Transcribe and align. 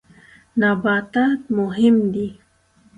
نباتات 0.61 1.39
مهم 1.57 1.95
دي. 2.13 2.27